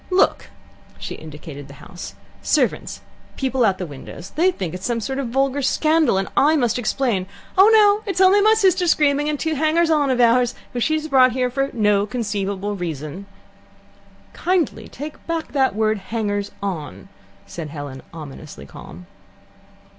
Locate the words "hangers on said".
15.99-17.69